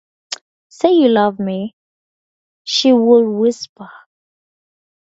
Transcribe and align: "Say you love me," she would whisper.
"Say 0.69 0.93
you 0.93 1.09
love 1.09 1.39
me," 1.39 1.75
she 2.63 2.91
would 2.91 3.27
whisper. 3.27 3.91